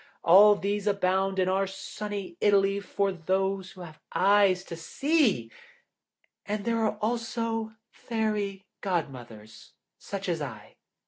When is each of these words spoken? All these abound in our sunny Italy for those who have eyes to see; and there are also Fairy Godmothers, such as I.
All 0.23 0.55
these 0.55 0.87
abound 0.87 1.37
in 1.37 1.47
our 1.47 1.67
sunny 1.67 2.35
Italy 2.41 2.79
for 2.79 3.11
those 3.11 3.73
who 3.73 3.81
have 3.81 3.99
eyes 4.15 4.63
to 4.63 4.75
see; 4.75 5.51
and 6.43 6.65
there 6.65 6.79
are 6.83 6.97
also 7.03 7.73
Fairy 7.91 8.65
Godmothers, 8.81 9.73
such 9.99 10.27
as 10.27 10.41
I. 10.41 10.77